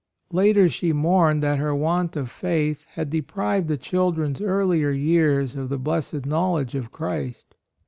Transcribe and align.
Later 0.31 0.67
she 0.67 0.93
mourned 0.93 1.43
that 1.43 1.59
her 1.59 1.75
want 1.75 2.15
of 2.15 2.31
faith 2.31 2.81
had 2.95 3.11
deprived 3.11 3.67
the 3.67 3.77
children's 3.77 4.41
earlier 4.41 4.89
years 4.89 5.55
of 5.55 5.69
the 5.69 5.77
blessed 5.77 6.25
knowledge 6.25 6.73
of 6.73 6.91
Christ. 6.91 7.53